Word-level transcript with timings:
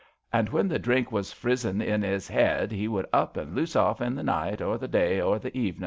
An' 0.33 0.47
when 0.47 0.67
the 0.67 0.79
drink 0.79 1.11
was 1.11 1.31
frizzin' 1.31 1.79
in 1.79 2.03
'is 2.03 2.31
'ead 2.31 2.71
he 2.71 2.87
would 2.87 3.05
up 3.13 3.37
and 3.37 3.53
loose 3.53 3.75
off 3.75 4.01
in 4.01 4.15
the 4.15 4.23
night 4.23 4.59
or 4.59 4.79
the 4.79 4.87
day 4.87 5.21
or 5.21 5.37
the 5.37 5.55
evenin'. 5.55 5.79